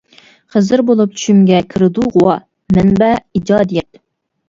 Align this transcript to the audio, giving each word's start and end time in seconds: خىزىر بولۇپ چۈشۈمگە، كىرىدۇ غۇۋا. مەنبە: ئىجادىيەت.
خىزىر 0.55 0.83
بولۇپ 0.87 1.19
چۈشۈمگە، 1.19 1.61
كىرىدۇ 1.75 2.09
غۇۋا. 2.17 2.41
مەنبە: 2.79 3.15
ئىجادىيەت. 3.37 4.07